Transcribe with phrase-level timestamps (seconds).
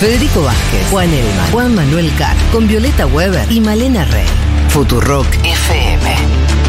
[0.00, 4.24] Federico Vázquez, Juan Elma, Juan Manuel Carr, con Violeta Weber y Malena Rey.
[4.70, 6.59] Futurock FM.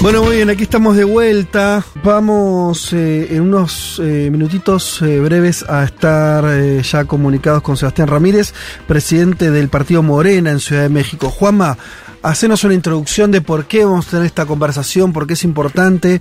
[0.00, 1.84] Bueno, muy bien, aquí estamos de vuelta.
[2.04, 6.44] Vamos eh, en unos eh, minutitos eh, breves a estar
[6.82, 8.54] ya comunicados con Sebastián Ramírez,
[8.86, 11.30] presidente del partido Morena en Ciudad de México.
[11.30, 11.76] Juanma,
[12.22, 16.20] hacenos una introducción de por qué vamos a tener esta conversación, por qué es importante,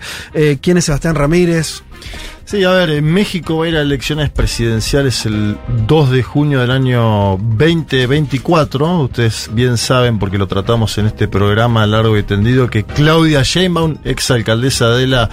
[0.59, 1.84] quién es Sebastián Ramírez.
[2.48, 6.62] Sí, a ver, en México va a ir a elecciones presidenciales el 2 de junio
[6.62, 9.02] del año 2024.
[9.02, 13.98] Ustedes bien saben, porque lo tratamos en este programa largo y tendido, que Claudia Sheinbaum,
[14.05, 15.30] exalcaldesa de la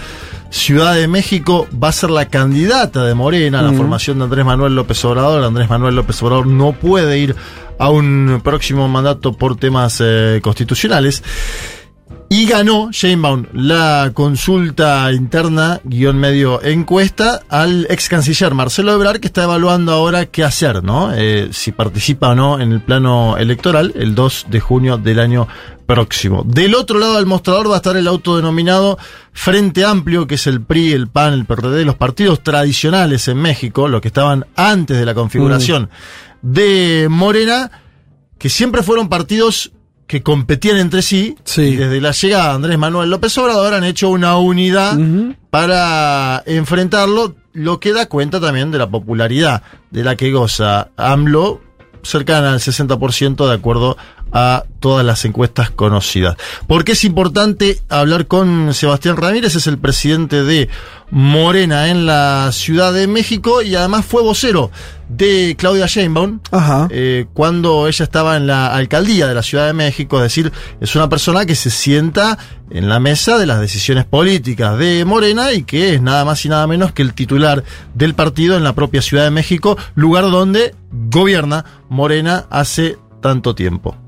[0.51, 4.45] Ciudad de México, va a ser la candidata de Morena a la formación de Andrés
[4.45, 5.45] Manuel López Obrador.
[5.45, 7.37] Andrés Manuel López Obrador no puede ir
[7.79, 11.23] a un próximo mandato por temas eh, constitucionales.
[12.29, 19.29] Y ganó Sheinbaum la consulta interna, guion medio encuesta, al ex canciller Marcelo Ebrard, que
[19.29, 21.13] está evaluando ahora qué hacer, ¿no?
[21.15, 25.47] Eh, si participa o no en el plano electoral el 2 de junio del año
[25.87, 26.43] próximo.
[26.45, 28.99] Del otro lado del mostrador va a estar el autodenominado
[29.33, 33.87] Frente Amplio, que es el PRI, el PAN, el PRD, los partidos tradicionales en México,
[33.87, 35.91] los que estaban antes de la configuración
[36.43, 36.53] mm.
[36.53, 37.71] de Morena,
[38.39, 39.73] que siempre fueron partidos
[40.07, 44.11] que competían entre sí, y desde la llegada de Andrés Manuel López Obrador han hecho
[44.11, 44.99] una unidad
[45.51, 50.91] para enfrentarlo, lo que da cuenta también de la popularidad de la que goza.
[50.97, 51.61] AMLO,
[52.03, 53.97] cercana al 60% de acuerdo
[54.35, 56.37] a todas las encuestas conocidas.
[56.67, 59.55] ¿Por qué es importante hablar con Sebastián Ramírez?
[59.55, 60.69] Es el presidente de
[61.11, 64.73] Morena en la Ciudad de México y además fue vocero
[65.09, 66.41] de Claudia Sheinbaum
[66.91, 70.17] eh, cuando ella estaba en la alcaldía de la Ciudad de México.
[70.17, 72.37] Es decir, es una persona que se sienta
[72.71, 76.49] en la mesa de las decisiones políticas de Morena y que es nada más y
[76.49, 77.63] nada menos que el titular
[77.95, 84.04] del partido en la propia Ciudad de México, lugar donde gobierna Morena hace tanto tiempo.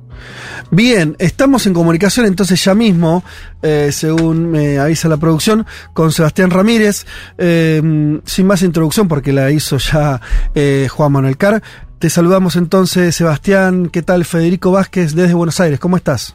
[0.71, 3.23] Bien, estamos en comunicación entonces ya mismo,
[3.63, 7.07] eh, según me avisa la producción, con Sebastián Ramírez.
[7.39, 10.21] Eh, sin más introducción, porque la hizo ya
[10.55, 11.63] eh, Juan Manuel Car.
[11.99, 13.89] Te saludamos entonces, Sebastián.
[13.91, 14.25] ¿Qué tal?
[14.25, 15.79] Federico Vázquez desde Buenos Aires.
[15.79, 16.35] ¿Cómo estás?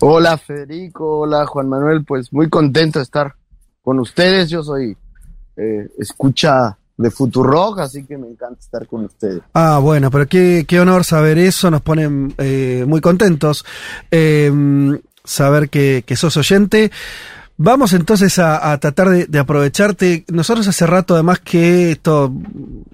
[0.00, 1.20] Hola, Federico.
[1.20, 2.04] Hola, Juan Manuel.
[2.04, 3.34] Pues muy contento de estar
[3.82, 4.50] con ustedes.
[4.50, 4.96] Yo soy
[5.98, 9.42] escucha de Futurock, así que me encanta estar con ustedes.
[9.54, 13.64] Ah, bueno, pero qué, qué honor saber eso, nos pone eh, muy contentos
[14.10, 14.50] eh,
[15.24, 16.90] saber que, que sos oyente.
[17.58, 20.24] Vamos entonces a, tratar de, aprovecharte.
[20.28, 22.32] Nosotros hace rato, además que esto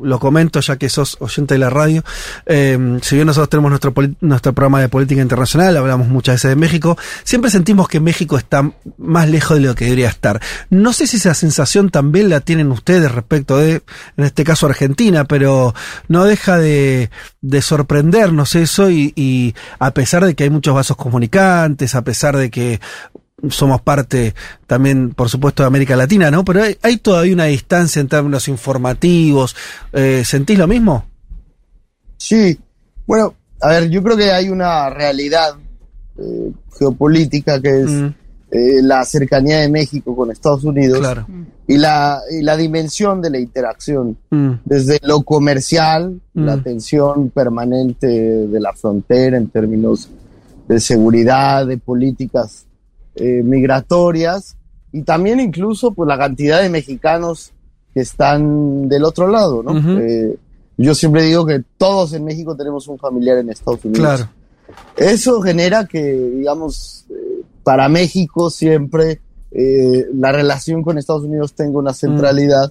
[0.01, 2.05] lo comento ya que sos oyente de la radio,
[2.47, 6.57] eh, si bien nosotros tenemos nuestro, nuestro programa de política internacional, hablamos muchas veces de
[6.57, 10.41] México, siempre sentimos que México está más lejos de lo que debería estar.
[10.71, 13.83] No sé si esa sensación también la tienen ustedes respecto de,
[14.17, 15.75] en este caso, Argentina, pero
[16.09, 20.97] no deja de, de sorprendernos eso y, y a pesar de que hay muchos vasos
[20.97, 22.81] comunicantes, a pesar de que
[23.51, 24.35] somos parte
[24.67, 26.45] también, por supuesto, de América Latina, ¿no?
[26.45, 29.55] Pero hay, todavía una distancia en términos informativos.
[29.93, 31.05] Eh, ¿Sentís lo mismo?
[32.17, 32.59] Sí.
[33.07, 35.55] Bueno, a ver, yo creo que hay una realidad
[36.19, 38.07] eh, geopolítica que es mm.
[38.51, 41.01] eh, la cercanía de México con Estados Unidos
[41.67, 44.51] y, la, y la dimensión de la interacción, mm.
[44.65, 46.63] desde lo comercial, la mm.
[46.63, 50.11] tensión permanente de la frontera en términos
[50.67, 52.68] de seguridad, de políticas
[53.21, 54.57] eh, migratorias
[54.93, 57.53] y también incluso pues la cantidad de mexicanos
[57.93, 60.01] que están del otro lado, ¿no?
[60.01, 60.37] Eh,
[60.77, 64.07] yo siempre digo que todos en México tenemos un familiar en Estados Unidos.
[64.07, 64.31] Claro.
[64.97, 71.95] Eso genera que, digamos, eh, para México siempre la relación con Estados Unidos tenga una
[71.95, 72.71] centralidad.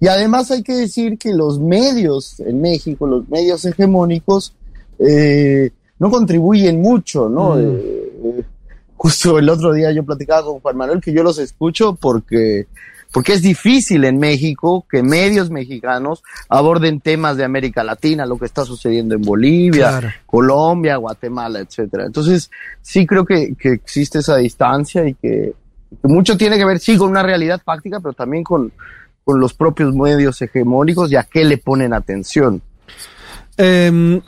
[0.00, 4.54] Y además hay que decir que los medios en México, los medios hegemónicos,
[4.98, 7.56] no contribuyen mucho, ¿no?
[8.98, 12.66] Justo el otro día yo platicaba con Juan Manuel que yo los escucho porque
[13.10, 18.44] porque es difícil en México que medios mexicanos aborden temas de América Latina, lo que
[18.44, 22.04] está sucediendo en Bolivia, Colombia, Guatemala, etcétera.
[22.04, 22.50] Entonces,
[22.82, 25.54] sí creo que, que existe esa distancia y que,
[26.02, 28.70] mucho tiene que ver, sí, con una realidad práctica, pero también con,
[29.24, 32.60] con los propios medios hegemónicos y a qué le ponen atención.
[33.56, 34.20] Eh,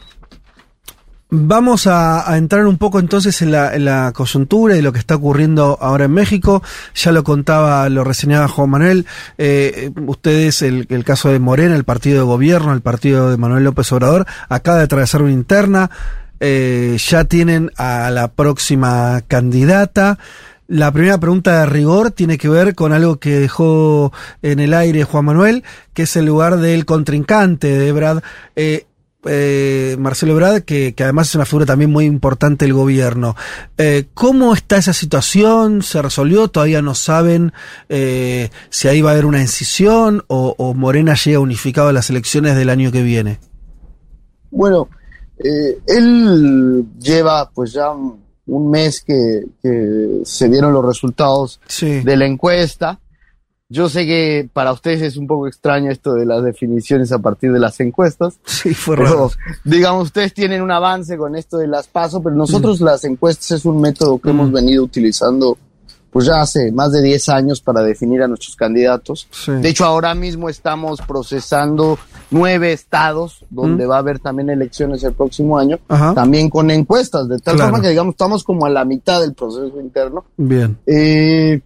[1.33, 6.07] Vamos a, entrar un poco entonces en la, coyuntura y lo que está ocurriendo ahora
[6.07, 6.63] en México.
[6.95, 9.07] Ya lo contaba, lo reseñaba Juan Manuel.
[9.39, 13.65] Eh, ustedes, el, el, caso de Morena, el partido de gobierno, el partido de Manuel
[13.65, 15.91] López Obrador, acaba de atravesar una interna.
[16.41, 20.19] Eh, ya tienen a la próxima candidata.
[20.67, 25.05] La primera pregunta de rigor tiene que ver con algo que dejó en el aire
[25.05, 28.23] Juan Manuel, que es el lugar del contrincante de Brad.
[28.57, 28.87] Eh,
[29.25, 33.37] eh, Marcelo Ebrard, que, además es una figura también muy importante del gobierno.
[33.77, 35.83] Eh, ¿Cómo está esa situación?
[35.83, 36.49] ¿Se resolvió?
[36.49, 37.53] ¿Todavía no saben
[37.89, 42.57] eh, si ahí va a haber una incisión o, Morena llega unificado a las elecciones
[42.57, 43.39] del año que viene?
[44.51, 44.89] Bueno,
[45.39, 49.43] él lleva pues ya un mes que,
[50.25, 53.01] se dieron los resultados de la encuesta
[53.73, 57.53] yo sé que para ustedes es un poco extraño esto de las definiciones a partir
[57.53, 58.39] de las encuestas.
[58.45, 59.31] Sí, fue raro.
[59.65, 62.85] digamos, ustedes tienen un avance con esto de las PASO, pero nosotros mm.
[62.85, 64.53] las encuestas es un método que hemos mm.
[64.53, 65.57] venido utilizando
[66.11, 69.29] pues ya hace más de 10 años para definir a nuestros candidatos.
[69.47, 71.99] De hecho, ahora mismo estamos procesando
[72.33, 73.91] nueve estados donde mm.
[73.91, 75.79] va a haber también elecciones el próximo año,
[76.15, 79.81] también con encuestas, de tal forma que digamos estamos como a la mitad del proceso
[79.81, 80.25] interno.
[80.37, 80.77] Bien.
[80.85, 81.61] Eh,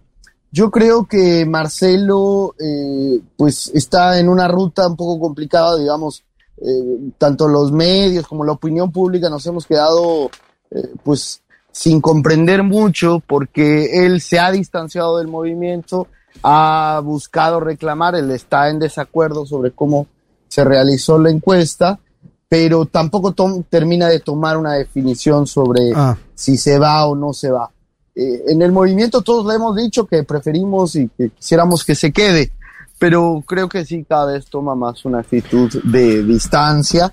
[0.55, 6.23] yo creo que Marcelo, eh, pues está en una ruta un poco complicada, digamos,
[6.61, 10.31] eh, tanto los medios como la opinión pública nos hemos quedado,
[10.71, 11.41] eh, pues,
[11.73, 16.07] sin comprender mucho porque él se ha distanciado del movimiento,
[16.41, 20.07] ha buscado reclamar, él está en desacuerdo sobre cómo
[20.47, 21.99] se realizó la encuesta,
[22.47, 23.35] pero tampoco
[23.67, 26.17] termina de tomar una definición sobre ah.
[26.33, 27.69] si se va o no se va.
[28.15, 32.13] Eh, en el movimiento todos le hemos dicho que preferimos y que quisiéramos que se
[32.13, 32.51] quede,
[32.97, 37.11] pero creo que sí cada vez toma más una actitud de distancia.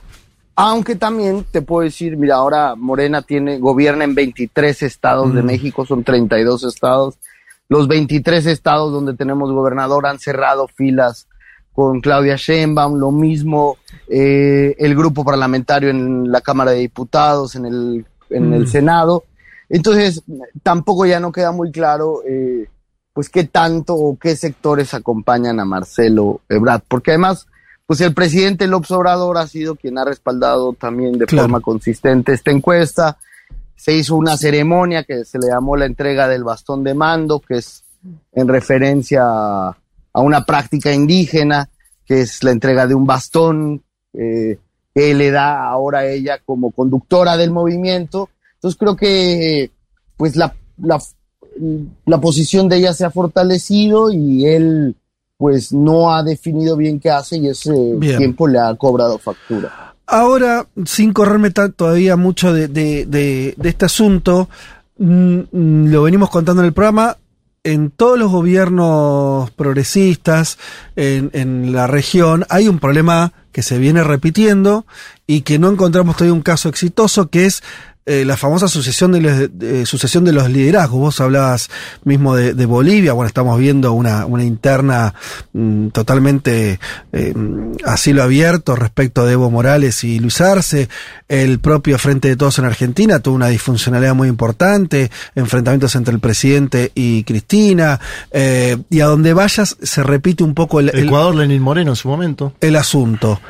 [0.55, 5.47] Aunque también te puedo decir, mira, ahora Morena tiene, gobierna en 23 estados de mm.
[5.47, 7.15] México, son 32 estados.
[7.69, 11.27] Los 23 estados donde tenemos gobernador han cerrado filas
[11.73, 13.79] con Claudia Sheinbaum, lo mismo
[14.09, 18.67] eh, el grupo parlamentario en la Cámara de Diputados, en el, en el mm.
[18.67, 19.25] Senado.
[19.73, 20.23] Entonces,
[20.63, 22.69] tampoco ya no queda muy claro, eh,
[23.15, 27.47] pues, qué tanto o qué sectores acompañan a Marcelo Ebrard, porque además,
[27.87, 32.51] pues el presidente López Obrador ha sido quien ha respaldado también de forma consistente esta
[32.51, 33.17] encuesta.
[33.75, 37.57] Se hizo una ceremonia que se le llamó la entrega del bastón de mando, que
[37.57, 37.83] es
[38.33, 39.77] en referencia a,
[40.17, 41.71] una práctica indígena,
[42.05, 43.83] que es la entrega de un bastón
[44.13, 44.59] eh,
[44.95, 48.29] que le da ahora ella como conductora del movimiento
[48.63, 49.73] entonces creo que
[50.17, 54.95] pues la, la, posición de ella se ha fortalecido y él
[55.37, 59.97] pues no ha definido bien qué hace y ese tiempo le ha cobrado factura.
[60.07, 64.49] Ahora, sin correrme todavía mucho de, de, este asunto,
[64.97, 67.17] mm, mm, lo venimos contando en el programa,
[67.65, 70.57] en todos los gobiernos progresistas
[70.95, 74.87] en, en, la región hay un problema que se viene repitiendo
[75.27, 77.63] y que no encontramos todavía un caso exitoso, que es
[78.05, 80.99] eh, la famosa sucesión de, los, sucesión de los liderazgos.
[80.99, 81.71] Vos hablabas
[82.03, 85.15] mismo de, Bolivia, bueno, estamos viendo una, una interna
[85.53, 86.81] mm, totalmente
[87.13, 87.35] eh,
[87.85, 90.89] a cielo abierto respecto de Evo Morales y Luis Arce.
[91.29, 96.19] El propio Frente de Todos en Argentina tuvo una disfuncionalidad muy importante, enfrentamientos entre el
[96.19, 98.01] presidente y Cristina,
[98.33, 100.89] eh, y a donde vayas se repite un poco el...
[100.89, 102.53] Ecuador, Lenín Moreno en su momento.
[102.61, 103.41] El asunto.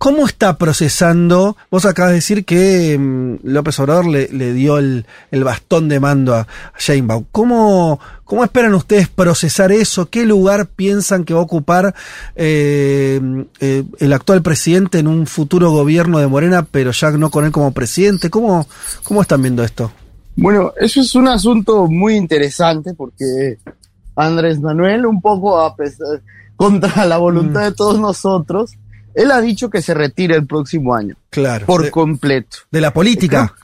[0.00, 1.58] ¿Cómo está procesando?
[1.70, 6.46] Vos acabas de decir que mm, López Obrador le, dio el, bastón de mando a
[6.78, 7.26] Sheinbaum.
[7.30, 10.08] ¿Cómo, ¿Cómo esperan ustedes procesar eso?
[10.08, 11.94] ¿Qué lugar piensan que va a ocupar
[12.34, 13.20] eh,
[13.60, 17.52] eh, el actual presidente en un futuro gobierno de Morena, pero ya no con él
[17.52, 18.30] como presidente?
[18.30, 18.66] ¿Cómo,
[19.04, 19.92] cómo están viendo esto?
[20.34, 23.58] Bueno, eso es un asunto muy interesante porque
[24.16, 26.22] Andrés Manuel, un poco a pesar,
[26.56, 27.64] contra la voluntad mm.
[27.64, 28.70] de todos nosotros,
[29.14, 31.16] él ha dicho que se retire el próximo año.
[31.30, 31.66] Claro.
[31.66, 32.58] Por completo.
[32.70, 33.54] ¿De la política?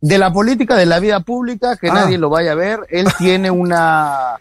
[0.00, 1.94] De la política, de la vida pública, que ah.
[1.94, 2.80] nadie lo vaya a ver.
[2.88, 4.36] Él tiene una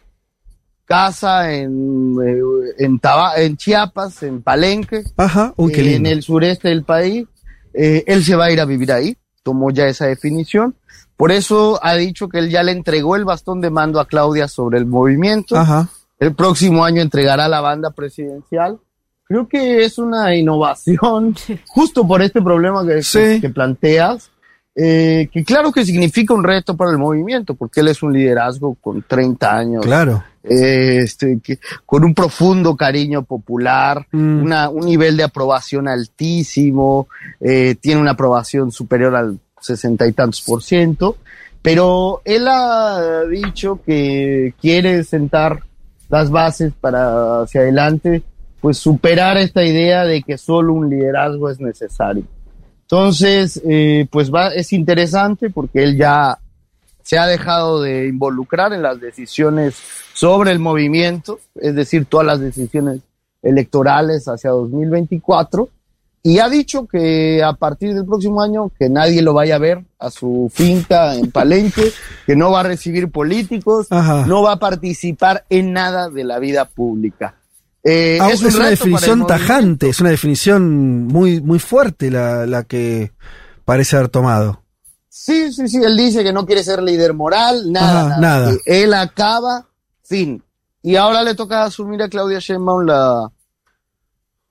[0.86, 2.42] casa en, eh,
[2.80, 3.00] en,
[3.38, 5.54] en Chiapas, en Palenque, Ajá.
[5.58, 7.28] en el sureste del país.
[7.74, 10.76] Eh, él se va a ir a vivir ahí, tomó ya esa definición.
[11.16, 14.48] Por eso ha dicho que él ya le entregó el bastón de mando a Claudia
[14.48, 15.58] sobre el movimiento.
[15.58, 15.90] Ajá.
[16.18, 18.80] El próximo año entregará la banda presidencial
[19.30, 21.36] creo que es una innovación
[21.68, 24.32] justo por este problema que, que planteas,
[24.76, 28.76] eh, que claro que significa un reto para el movimiento, porque él es un liderazgo
[28.82, 29.86] con 30 años.
[29.86, 30.24] Claro.
[30.44, 34.42] Eh, este, que, con un profundo cariño popular, mm.
[34.42, 37.08] una, un nivel de aprobación altísimo,
[37.40, 41.18] eh, tiene una aprobación superior al sesenta y tantos por ciento,
[41.62, 45.62] pero él ha dicho que quiere sentar
[46.08, 48.24] las bases para hacia adelante,
[48.62, 52.24] pues superar esta idea de que solo un liderazgo es necesario.
[52.82, 56.40] Entonces, eh, pues va, es interesante porque él ya
[57.04, 59.76] se ha dejado de involucrar en las decisiones
[60.14, 63.02] sobre el movimiento, es decir, todas las decisiones
[63.42, 65.70] electorales hacia 2024,
[66.22, 69.84] y ha dicho que a partir del próximo año que nadie lo vaya a ver
[69.98, 71.92] a su finca en Palenque,
[72.26, 76.66] que no va a recibir políticos, no va a participar en nada de la vida
[76.66, 77.39] pública.
[77.84, 83.14] Eh, ah, es, una definición tajante, es una definición muy, muy fuerte la, la que
[83.64, 84.64] parece haber tomado.
[85.08, 88.54] Sí, sí, sí, él dice que no quiere ser líder moral, nada, nada.
[88.66, 89.68] Él acaba,
[90.04, 90.44] fin.
[90.82, 93.30] Y ahora le toca asumir a Claudia Sheinbaum la,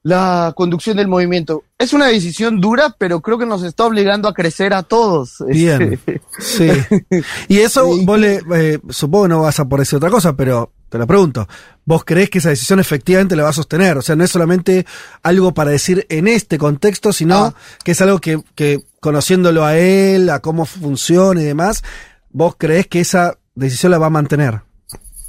[0.02, 1.64] la conducción del movimiento.
[1.78, 5.42] Es una decisión dura, pero creo que nos está obligando a crecer a todos.
[5.48, 5.98] Bien.
[6.38, 6.70] sí.
[7.48, 10.72] Y eso, vos le, eh, supongo que no vas a por decir otra cosa, pero
[10.88, 11.46] te lo pregunto.
[11.84, 13.98] ¿Vos creés que esa decisión efectivamente la va a sostener?
[13.98, 14.86] O sea, no es solamente
[15.22, 17.54] algo para decir en este contexto, sino ah.
[17.84, 21.82] que es algo que, que conociéndolo a él, a cómo funciona y demás,
[22.30, 24.62] vos creés que esa decisión la va a mantener.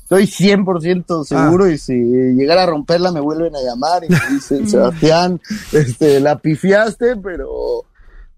[0.04, 1.70] Estoy 100% seguro ah.
[1.70, 5.40] y si llegara a romperla me vuelven a llamar y me dicen, Sebastián,
[5.72, 7.86] este, la pifiaste, pero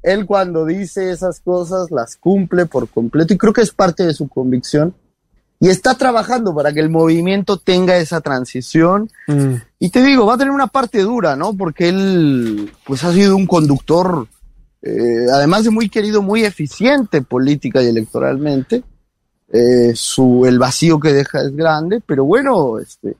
[0.03, 4.13] él cuando dice esas cosas las cumple por completo y creo que es parte de
[4.13, 4.93] su convicción
[5.61, 9.11] y está trabajando para que el movimiento tenga esa transición.
[9.27, 9.53] Mm.
[9.77, 11.55] Y te digo, va a tener una parte dura, ¿no?
[11.55, 14.27] Porque él, pues ha sido un conductor,
[14.81, 18.83] eh, además de muy querido, muy eficiente política y electoralmente.
[19.53, 23.15] Eh, su, el vacío que deja es grande, pero bueno, este,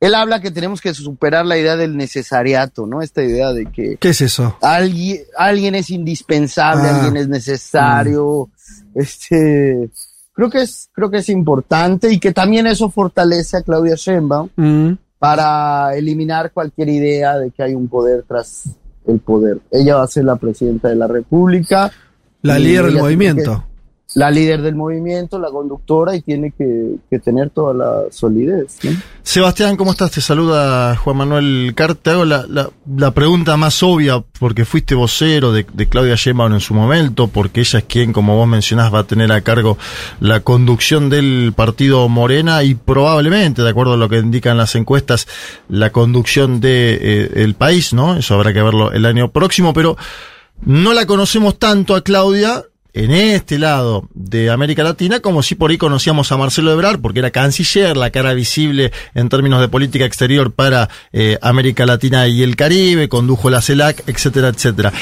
[0.00, 3.02] él habla que tenemos que superar la idea del necesariato, ¿no?
[3.02, 3.98] Esta idea de que...
[4.00, 4.56] ¿Qué es eso?
[4.62, 6.94] Alguien, alguien es indispensable, ah.
[6.94, 8.48] alguien es necesario,
[8.94, 8.98] mm.
[8.98, 9.90] este...
[10.34, 14.48] Creo que es, creo que es importante y que también eso fortalece a Claudia Sheinbaum
[14.56, 14.92] mm.
[15.18, 18.64] para eliminar cualquier idea de que hay un poder tras
[19.06, 19.60] el poder.
[19.70, 21.90] Ella va a ser la presidenta de la República.
[22.42, 23.64] La líder del movimiento
[24.14, 28.78] la líder del movimiento, la conductora y tiene que, tener toda la solidez.
[29.22, 30.10] Sebastián, ¿cómo estás?
[30.10, 31.98] Te saluda Juan Manuel Cart.
[32.00, 36.74] Te hago la, la, pregunta más obvia, porque fuiste vocero de, Claudia Sheinbaum en su
[36.74, 39.78] momento, porque ella es quien, como vos mencionás, va a tener a cargo
[40.20, 45.26] la conducción del partido Morena y probablemente, de acuerdo a lo que indican las encuestas,
[45.68, 48.16] la conducción de, eh, país, ¿no?
[48.16, 49.96] Eso habrá que verlo el año próximo, pero
[50.64, 55.70] no la conocemos tanto a Claudia en este lado de América Latina, como si por
[55.70, 60.04] ahí conocíamos a Marcelo Ebrard, porque era canciller, la cara visible en términos de política
[60.04, 64.92] exterior para eh, América Latina y el Caribe, condujo la CELAC, etcétera, etcétera.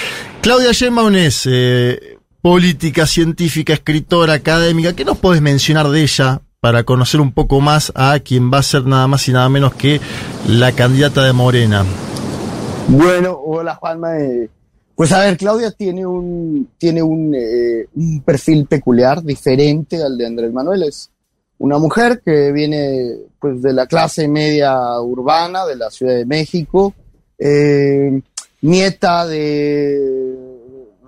[0.41, 4.95] Claudia Sheinbaum es eh, política, científica, escritora, académica.
[4.95, 8.63] ¿Qué nos puedes mencionar de ella para conocer un poco más a quien va a
[8.63, 10.01] ser nada más y nada menos que
[10.49, 11.85] la candidata de Morena?
[12.89, 14.19] Bueno, hola Juanma.
[14.19, 14.49] Eh
[15.03, 20.53] pues a ver, Claudia tiene un, tiene eh, un, perfil peculiar, diferente al de Andrés
[20.53, 20.85] Manuel.
[20.85, 21.11] Es
[21.59, 26.95] una mujer que viene pues de la clase media urbana de la Ciudad de México,
[27.37, 28.23] eh,
[28.61, 30.39] nieta de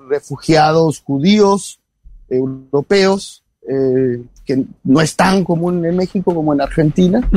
[0.09, 1.79] refugiados judíos
[2.29, 7.31] europeos, eh, que no es tan común en México como en Argentina.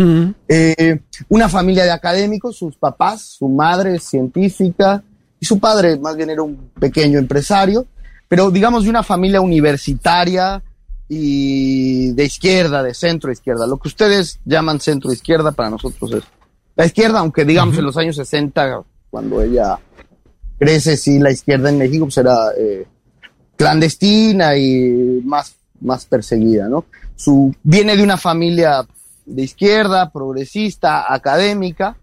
[1.29, 5.03] Una familia de académicos, sus papás, su madre es científica,
[5.39, 7.85] y su padre más bien era un pequeño empresario,
[8.27, 10.61] pero digamos de una familia universitaria
[11.07, 13.65] y de izquierda, de centro izquierda.
[13.67, 16.23] Lo que ustedes llaman centro izquierda para nosotros es
[16.75, 19.79] la izquierda, aunque digamos en los años 60, cuando ella
[20.59, 22.85] crece, sí, la izquierda en México pues era eh,
[23.55, 26.85] clandestina y más, más perseguida, ¿no?
[27.15, 28.85] Su, viene de una familia
[29.25, 31.97] de izquierda, progresista, académica,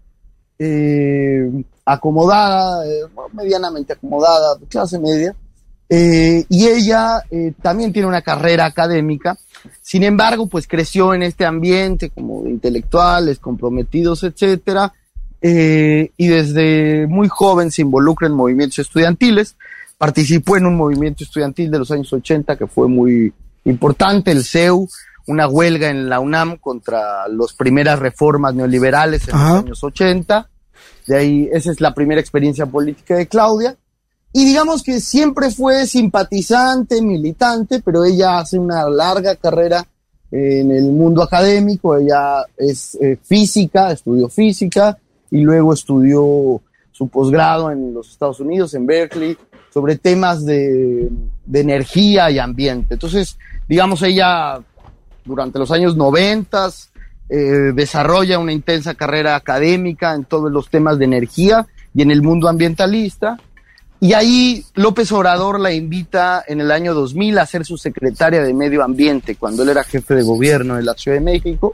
[0.57, 3.01] eh, acomodada, eh,
[3.33, 5.35] medianamente acomodada, clase media,
[5.89, 7.21] eh, y ella
[7.61, 9.37] también tiene una carrera académica,
[9.81, 14.93] sin embargo, pues creció en este ambiente como de intelectuales, comprometidos, etcétera,
[15.41, 19.55] y desde muy joven se involucra en movimientos estudiantiles,
[19.97, 23.31] participó en un movimiento estudiantil de los años 80 que fue muy
[23.65, 24.87] importante, el CEU,
[25.27, 30.49] una huelga en la UNAM contra las primeras reformas neoliberales en los años 80,
[31.07, 33.75] de ahí, esa es la primera experiencia política de Claudia.
[34.33, 39.85] Y digamos que siempre fue simpatizante, militante, pero ella hace una larga carrera
[40.31, 41.95] en el mundo académico.
[41.95, 44.97] Ella es eh, física, estudió física
[45.31, 49.37] y luego estudió su posgrado en los Estados Unidos, en Berkeley.
[49.73, 51.09] sobre temas de,
[51.45, 52.95] de energía y ambiente.
[52.95, 54.59] Entonces, digamos, ella
[55.25, 56.91] durante los años noventas
[57.27, 62.21] eh, desarrolla una intensa carrera académica en todos los temas de energía y en el
[62.21, 63.37] mundo ambientalista.
[63.99, 68.53] Y ahí López Obrador la invita en el año 2000 a ser su secretaria de
[68.53, 71.73] Medio Ambiente, cuando él era jefe de gobierno de la Ciudad de México.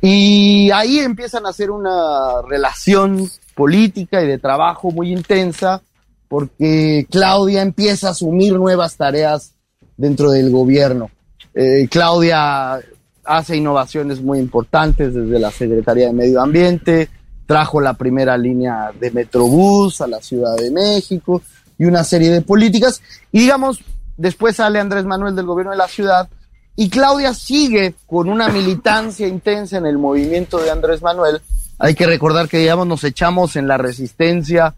[0.00, 5.82] Y ahí empiezan a hacer una relación política y de trabajo muy intensa,
[6.28, 9.52] porque Claudia empieza a asumir nuevas tareas
[9.96, 11.10] dentro del gobierno.
[11.58, 12.78] Eh, Claudia
[13.24, 17.08] hace innovaciones muy importantes desde la Secretaría de Medio Ambiente,
[17.46, 21.40] trajo la primera línea de Metrobús a la Ciudad de México
[21.78, 23.00] y una serie de políticas.
[23.32, 23.80] Y digamos,
[24.18, 26.28] después sale Andrés Manuel del gobierno de la ciudad
[26.76, 31.40] y Claudia sigue con una militancia intensa en el movimiento de Andrés Manuel.
[31.78, 34.74] Hay que recordar que, digamos, nos echamos en la resistencia,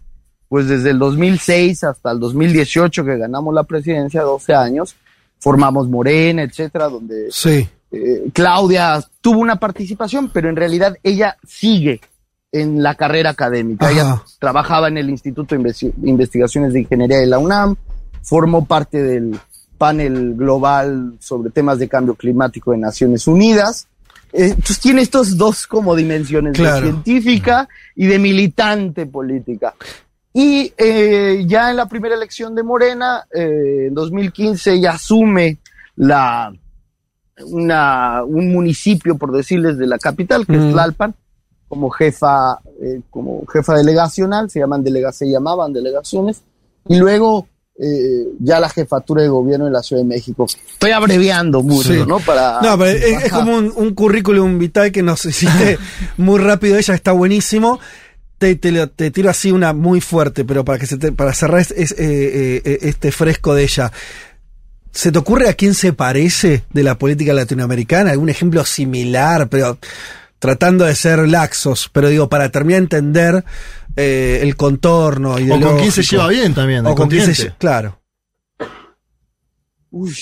[0.47, 4.95] pues desde el 2006 hasta el 2018 que ganamos la presidencia, 12 años,
[5.39, 7.67] formamos Morena, etcétera, donde sí.
[7.91, 12.01] Eh, Claudia tuvo una participación, pero en realidad ella sigue
[12.51, 13.89] en la carrera académica.
[13.91, 17.75] Ella trabajaba en el Instituto de Investigaciones de Ingeniería de la UNAM,
[18.21, 19.39] formó parte del
[19.77, 23.87] panel global sobre temas de cambio climático de Naciones Unidas.
[24.33, 29.73] Eh, entonces tiene estos dos como dimensiones, de científica y de militante política.
[30.33, 35.57] Y eh, ya en la primera elección de Morena, en 2015, ella asume
[35.95, 36.53] la,
[37.45, 40.71] una, un municipio, por decirles, de la capital, que es mm.
[40.71, 41.15] Tlalpan,
[41.67, 44.83] como jefa, eh, como jefa delegacional, se llaman
[45.13, 46.41] se llamaban delegaciones,
[46.87, 47.47] y luego
[47.81, 50.47] eh, ya la jefatura de gobierno de la Ciudad de México.
[50.73, 52.19] Estoy abreviando mucho, ¿no?
[52.19, 55.77] Para, no, pero es, como un, currículum vital que nos hiciste
[56.17, 57.79] muy rápido, ella está buenísimo.
[58.39, 62.79] Te, te, tiro así una muy fuerte, pero para que se para cerrar es, eh,
[62.81, 63.91] este fresco de ella.
[64.91, 68.11] ¿Se te ocurre a quién se parece de la política latinoamericana?
[68.11, 69.47] ¿Algún ejemplo similar?
[69.49, 69.77] Pero
[70.39, 73.43] tratando de ser laxos, pero digo, para terminar de entender
[73.95, 75.35] eh, el contorno.
[75.35, 76.85] O con quién se lleva bien también.
[76.85, 77.99] O con quién se Claro.
[79.91, 80.15] Uy.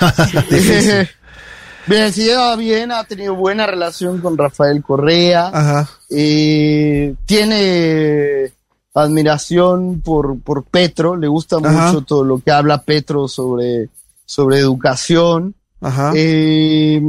[1.88, 5.50] bien, lleva bien, ha tenido buena relación con Rafael Correa.
[5.52, 5.90] Ajá.
[6.10, 8.52] Eh, tiene
[8.94, 13.88] admiración por, por Petro, le gusta mucho todo lo que habla Petro sobre,
[14.24, 15.54] sobre educación.
[16.14, 17.00] Eh,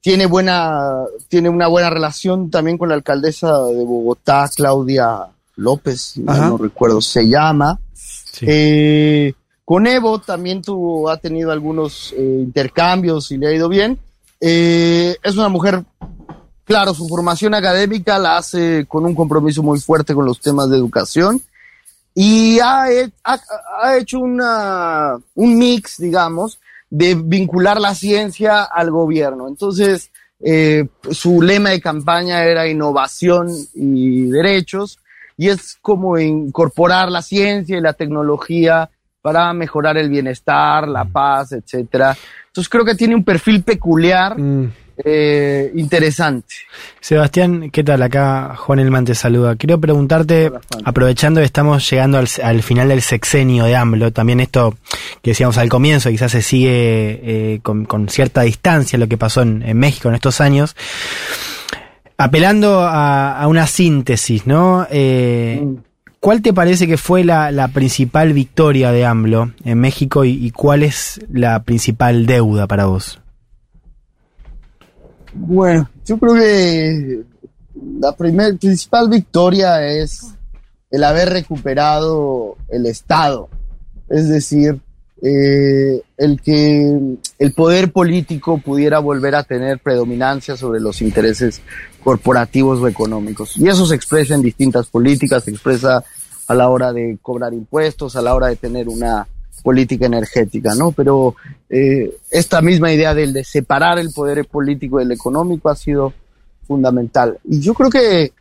[0.00, 6.56] tiene buena, tiene una buena relación también con la alcaldesa de Bogotá, Claudia López, no
[6.56, 7.78] recuerdo, se llama.
[8.42, 9.34] Eh,
[9.70, 14.00] con Evo también tuvo, ha tenido algunos eh, intercambios y le ha ido bien.
[14.40, 15.84] es una mujer
[16.70, 20.76] Claro, su formación académica la hace con un compromiso muy fuerte con los temas de
[20.76, 21.42] educación
[22.14, 22.86] y ha,
[23.98, 29.48] hecho una, un mix, digamos, de vincular la ciencia al gobierno.
[29.48, 35.00] Entonces, eh, su lema de campaña era innovación y derechos,
[35.36, 38.90] y es como incorporar la ciencia y la tecnología
[39.22, 42.16] para mejorar el bienestar, la paz, etcétera.
[42.46, 44.38] Entonces creo que tiene un perfil peculiar.
[44.38, 44.70] Mm
[45.04, 46.54] eh, interesante.
[47.00, 48.02] Sebastián, ¿qué tal?
[48.02, 49.56] Acá Juan Elman te saluda.
[49.56, 50.52] Quiero preguntarte,
[50.84, 54.76] aprovechando que estamos llegando al, final del sexenio de AMLO, también esto
[55.22, 59.78] que decíamos al comienzo, quizás se sigue eh, con, cierta distancia lo que pasó en,
[59.78, 60.76] México en estos años,
[62.18, 64.86] apelando a, una síntesis, ¿no?
[64.90, 65.89] Eh, mm.
[66.20, 71.20] ¿Cuál te parece que fue la, principal victoria de AMLO en México y cuál es
[71.30, 73.20] la principal deuda para vos?
[75.32, 77.22] Bueno, yo creo que
[78.00, 80.34] la principal victoria es
[80.90, 83.48] el haber recuperado el Estado.
[84.08, 84.80] Es decir,
[85.22, 91.60] eh, el que el poder político pudiera volver a tener predominancia sobre los intereses
[92.02, 93.56] corporativos o económicos.
[93.56, 96.02] Y eso se expresa en distintas políticas, se expresa
[96.46, 99.26] a la hora de cobrar impuestos, a la hora de tener una
[99.62, 100.92] política energética, ¿no?
[100.92, 101.36] Pero
[101.68, 106.12] eh, esta misma idea del de separar el poder político del económico ha sido
[106.66, 107.38] fundamental.
[107.44, 108.32] Y yo creo que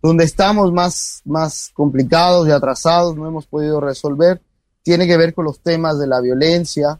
[0.00, 4.40] donde estamos más, más complicados y atrasados, no hemos podido resolver,
[4.82, 6.98] tiene que ver con los temas de la violencia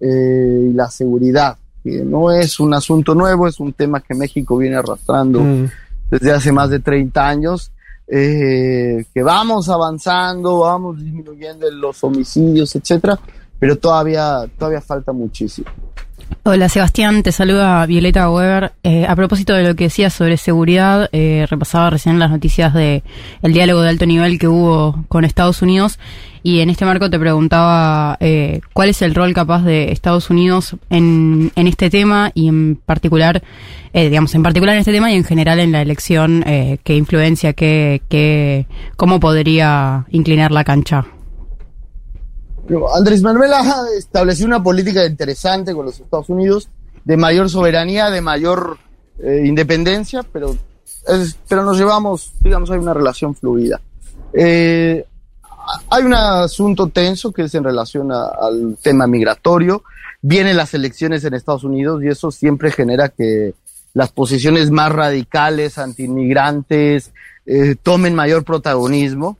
[0.00, 4.56] eh, y la seguridad, que no es un asunto nuevo, es un tema que México
[4.56, 5.70] viene arrastrando mm.
[6.10, 7.72] desde hace más de 30 años
[8.12, 13.18] eh, que vamos avanzando, vamos disminuyendo los homicidios, etcétera,
[13.58, 15.68] pero todavía, todavía falta muchísimo.
[16.42, 18.72] Hola Sebastián, te saluda Violeta Weber.
[18.82, 23.02] Eh, a propósito de lo que decías sobre seguridad, eh, repasaba recién las noticias de
[23.42, 25.98] el diálogo de alto nivel que hubo con Estados Unidos
[26.42, 30.76] y en este marco te preguntaba eh, cuál es el rol capaz de Estados Unidos
[30.88, 33.42] en, en este tema y en particular,
[33.92, 38.00] digamos, en particular en este tema y en general en la elección, qué influencia, qué,
[38.08, 38.66] qué,
[38.96, 41.04] cómo podría inclinar la cancha.
[42.94, 46.68] Andrés Manuel ha establecido una política interesante con los Estados Unidos,
[47.04, 48.78] de mayor soberanía, de mayor
[49.18, 50.56] eh, independencia, pero,
[51.48, 53.80] pero nos llevamos, digamos, hay una relación fluida.
[54.32, 55.04] Eh,
[55.88, 59.82] hay un asunto tenso que es en relación al tema migratorio.
[60.22, 63.54] Vienen las elecciones en Estados Unidos y eso siempre genera que
[63.94, 67.12] las posiciones más radicales, antiinmigrantes,
[67.46, 69.38] eh, tomen mayor protagonismo.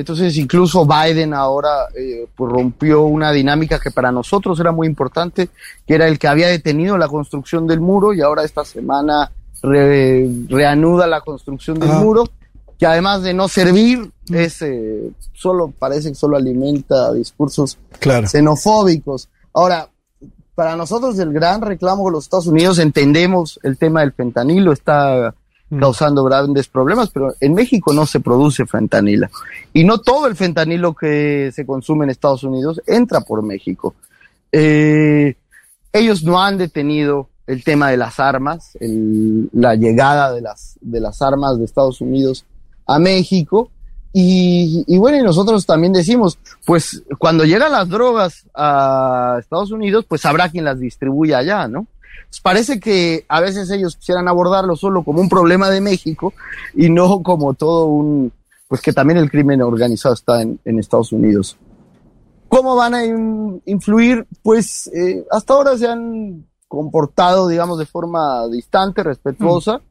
[0.00, 5.50] Entonces, incluso Biden ahora eh, pues rompió una dinámica que para nosotros era muy importante,
[5.86, 9.30] que era el que había detenido la construcción del muro y ahora esta semana
[9.62, 12.24] reanuda la construcción del muro,
[12.78, 19.28] que además de no servir, es eh, solo parece que solo alimenta discursos xenofóbicos.
[19.52, 19.90] Ahora,
[20.54, 25.34] para nosotros el gran reclamo de los Estados Unidos entendemos el tema del fentanilo, está.
[25.78, 29.28] Causando grandes problemas, pero en México no se produce fentanilo.
[29.72, 33.94] Y no todo el fentanilo que se consume en Estados Unidos entra por México.
[34.50, 35.36] Eh,
[35.92, 41.20] ellos no han detenido el tema de las armas, la llegada de las, de las
[41.22, 42.44] armas de Estados Unidos
[42.86, 43.70] a México.
[44.12, 50.04] Y, y, bueno, y nosotros también decimos, pues cuando llegan las drogas a Estados Unidos,
[50.08, 51.86] pues habrá quien las distribuya allá, ¿no?
[52.30, 56.32] Pues parece que a veces ellos quisieran abordarlo solo como un problema de México
[56.74, 58.32] y no como todo un,
[58.68, 61.56] pues que también el crimen organizado está en, Estados Unidos.
[62.48, 64.28] ¿Cómo van a influir?
[64.44, 69.82] Pues eh, hasta ahora se han comportado, digamos, de forma distante, respetuosa, mm.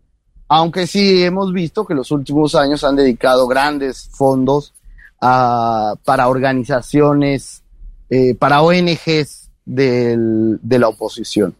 [0.47, 4.73] aunque sí hemos visto que los últimos años han dedicado grandes fondos
[5.19, 7.63] para organizaciones,
[8.09, 11.53] eh, para ONGs de la oposición.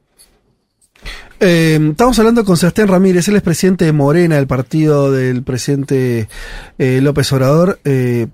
[1.41, 6.27] Eh, estamos hablando con Sebastián Ramírez, él es presidente de Morena, el partido del presidente
[6.77, 8.27] eh, López Obrador, eh,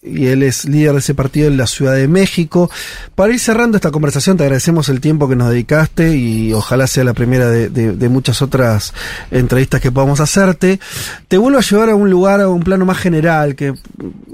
[0.00, 2.70] y él es líder de ese partido en la Ciudad de México.
[3.14, 7.02] Para ir cerrando esta conversación, te agradecemos el tiempo que nos dedicaste y ojalá sea
[7.04, 8.92] la primera de, muchas otras
[9.30, 10.78] entrevistas que podamos hacerte.
[11.26, 13.72] Te vuelvo a llevar a un lugar, a un plano más general, que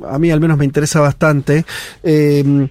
[0.07, 1.65] a mí al menos me interesa bastante.
[2.03, 2.69] Eh,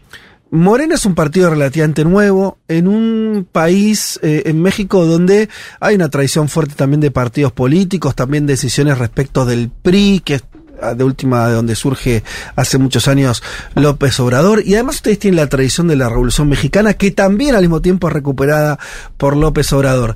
[0.52, 5.48] Morena es un partido relativamente nuevo en un país, eh, en México, donde
[5.80, 10.44] hay una tradición fuerte también de partidos políticos, también decisiones respecto del PRI, que es
[10.82, 12.24] ah, de última de donde surge
[12.56, 13.44] hace muchos años
[13.76, 17.62] López Obrador y además ustedes tienen la tradición de la Revolución Mexicana que también al
[17.62, 18.80] mismo tiempo es recuperada
[19.18, 20.16] por López Obrador.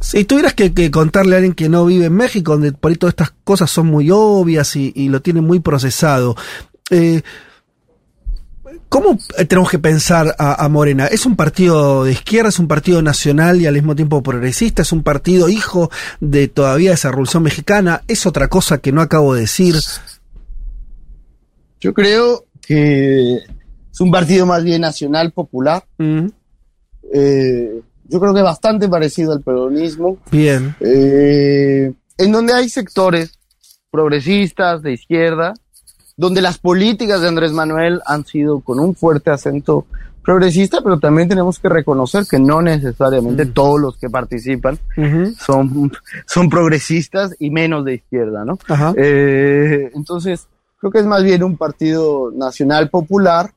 [0.00, 3.12] Si tuvieras que, contarle a alguien que no vive en México, donde por ahí todas
[3.12, 6.36] estas cosas son muy obvias y, y lo tienen muy procesado,
[6.88, 7.20] eh,
[8.90, 9.16] ¿Cómo
[9.48, 11.06] tenemos que pensar a, Morena?
[11.06, 14.82] ¿Es un partido de izquierda, es un partido nacional y al mismo tiempo progresista?
[14.82, 18.02] ¿Es un partido hijo de todavía esa revolución mexicana?
[18.08, 19.76] ¿Es otra cosa que no acabo de decir?
[21.78, 25.84] Yo creo que es un partido más bien nacional, popular.
[27.14, 30.18] Eh, yo creo que bastante parecido al peronismo.
[30.32, 30.74] Bien.
[30.80, 33.38] Eh, en donde hay sectores
[33.92, 35.54] progresistas, de izquierda,
[36.16, 39.86] donde las políticas de Andrés Manuel han sido con un fuerte acento
[40.22, 43.52] progresista, pero también tenemos que reconocer que no necesariamente mm.
[43.52, 44.78] todos los que participan
[45.38, 45.92] son,
[46.26, 48.58] son progresistas y menos de izquierda, ¿no?
[48.96, 50.46] Eh, entonces,
[50.78, 53.50] creo que es más bien un partido nacional popular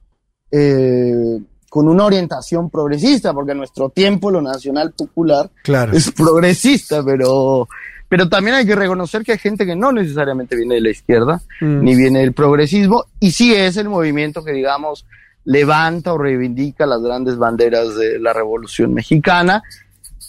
[0.52, 1.40] eh,
[1.70, 5.50] con una orientación progresista, porque en nuestro tiempo lo nacional popular
[5.92, 7.68] es progresista, pero
[8.14, 11.42] pero también hay que reconocer que hay gente que no necesariamente viene de la izquierda,
[11.60, 11.82] mm.
[11.82, 15.08] ni viene del progresismo, y sí es el movimiento que, digamos,
[15.46, 19.64] levanta o reivindica las grandes banderas de la Revolución Mexicana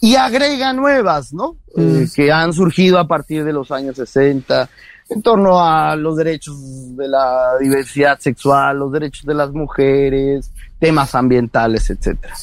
[0.01, 1.59] y agrega nuevas, ¿no?
[1.77, 2.05] Mm.
[2.05, 4.70] Eh, que han surgido a partir de los años 60
[5.11, 6.57] en torno a los derechos
[6.97, 12.35] de la diversidad sexual, los derechos de las mujeres, temas ambientales, etcétera.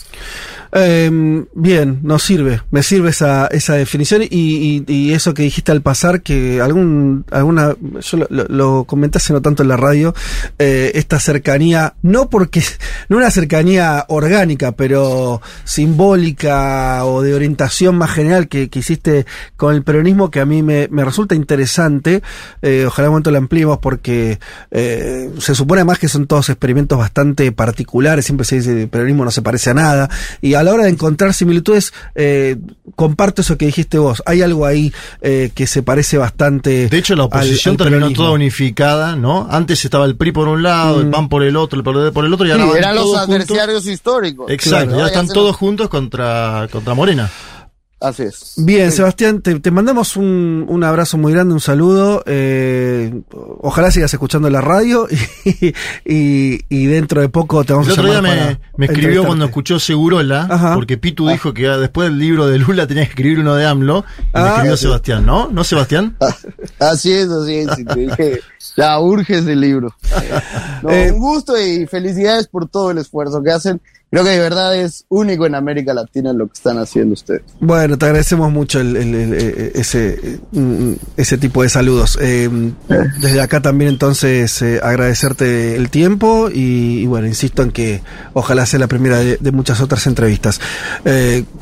[0.74, 5.82] Em, bien, nos sirve, me sirve esa, esa definición y, y, eso que dijiste al
[5.82, 10.16] pasar, que algún, alguna, yo lo, lo, comenté hace no tanto en la radio,
[10.60, 12.64] eh, esta cercanía, no porque,
[13.10, 19.26] no una cercanía orgánica, pero simbólica o de orientación más general que, que hiciste
[19.58, 22.22] con el peronismo, que a mí me, me resulta interesante,
[22.62, 24.40] eh, ojalá un momento lo ampliemos porque
[24.72, 29.26] eh, se supone más que son todos experimentos bastante particulares, siempre se dice el peronismo
[29.26, 32.56] no se parece a nada, y a la hora de encontrar similitudes, eh,
[32.96, 34.22] comparto eso que dijiste vos.
[34.26, 36.88] Hay algo ahí eh, que se parece bastante.
[36.88, 39.48] De hecho, la oposición terminó toda unificada, ¿no?
[39.50, 41.12] Antes estaba el PRI por un lado, el mm.
[41.12, 44.50] PAN por el otro, el PRD por el otro, y ahora eran los adversarios históricos.
[44.52, 47.30] Exacto, ya están todos juntos contra, contra Morena.
[48.02, 48.54] Así es.
[48.58, 52.24] Bien, Sebastián, te, mandamos un, un, abrazo muy grande, un saludo.
[52.26, 53.22] Eh,
[53.60, 55.08] ojalá sigas escuchando la radio
[56.04, 58.06] y, y, dentro de poco te vamos a llamar.
[58.06, 62.48] El otro día me, escribió cuando escuchó Segurola, porque Pitu dijo que después del libro
[62.48, 64.04] de Lula tenía que escribir uno de AMLO.
[64.18, 65.50] Y me ah, escribió Sebastián, ¿no?
[65.52, 66.18] ¿No, Sebastián?
[66.80, 67.86] así es, así es.
[67.86, 68.42] te dije,
[68.78, 69.96] ya urge ese libro.
[70.90, 73.80] Eh, un gusto y felicidades por todo el esfuerzo que hacen
[74.12, 77.42] creo que de verdad es único en América Latina lo que están haciendo ustedes.
[77.60, 82.20] Bueno, te agradecemos mucho eh, ese, mm, ese tipo de saludos.
[82.22, 82.50] Eh,
[83.22, 88.80] desde acá también entonces eh, agradecerte el tiempo y, bueno, insisto en que ojalá sea
[88.80, 90.60] la primera de, de muchas otras entrevistas.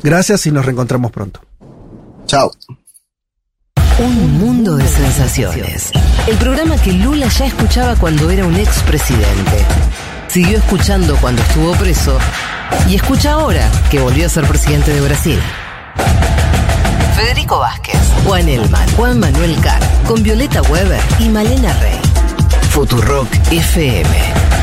[0.02, 1.40] gracias y nos reencontramos pronto.
[2.26, 2.50] Chao.
[3.98, 5.92] Un mundo de sensaciones.
[6.26, 9.66] El programa que Lula ya escuchaba cuando era un expresidente
[10.30, 12.16] siguió escuchando cuando estuvo preso
[12.88, 15.40] y escucha ahora que volvió a ser presidente de Brasil.
[17.16, 21.98] Federico Vázquez, Juan Elman, Juan Manuel Carr, con Violeta Weber y Malena Rey.
[22.70, 24.59] Futurock FM.